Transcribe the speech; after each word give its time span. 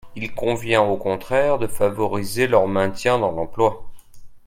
Il 0.15 0.33
convient 0.33 0.81
au 0.81 0.97
contraire 0.97 1.59
de 1.59 1.67
favoriser 1.67 2.47
leur 2.47 2.67
maintien 2.67 3.19
dans 3.19 3.31
l’emploi. 3.31 3.85